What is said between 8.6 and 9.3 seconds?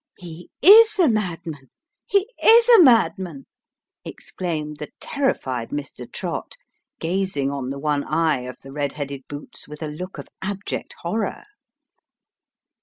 the red headed